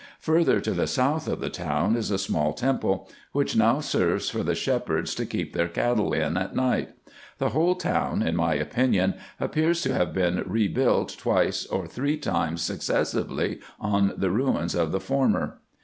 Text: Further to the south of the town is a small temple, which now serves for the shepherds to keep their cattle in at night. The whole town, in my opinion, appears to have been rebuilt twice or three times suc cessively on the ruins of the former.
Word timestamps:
Further 0.21 0.59
to 0.61 0.71
the 0.71 0.87
south 0.87 1.27
of 1.27 1.41
the 1.41 1.51
town 1.51 1.95
is 1.95 2.09
a 2.09 2.17
small 2.17 2.53
temple, 2.53 3.07
which 3.33 3.55
now 3.55 3.79
serves 3.81 4.31
for 4.31 4.41
the 4.41 4.55
shepherds 4.55 5.13
to 5.13 5.27
keep 5.27 5.53
their 5.53 5.67
cattle 5.67 6.11
in 6.11 6.37
at 6.37 6.55
night. 6.55 6.89
The 7.37 7.49
whole 7.49 7.75
town, 7.75 8.23
in 8.23 8.35
my 8.35 8.55
opinion, 8.55 9.13
appears 9.39 9.81
to 9.83 9.93
have 9.93 10.11
been 10.11 10.43
rebuilt 10.47 11.15
twice 11.19 11.67
or 11.67 11.85
three 11.85 12.17
times 12.17 12.63
suc 12.63 12.79
cessively 12.79 13.61
on 13.79 14.15
the 14.17 14.31
ruins 14.31 14.73
of 14.73 14.91
the 14.91 14.99
former. 14.99 15.59